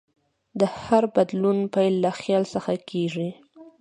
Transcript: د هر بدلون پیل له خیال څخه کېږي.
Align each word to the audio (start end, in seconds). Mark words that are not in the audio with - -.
د 0.59 0.61
هر 0.79 1.03
بدلون 1.15 1.57
پیل 1.73 1.93
له 2.05 2.11
خیال 2.19 2.43
څخه 2.53 2.73
کېږي. 2.89 3.29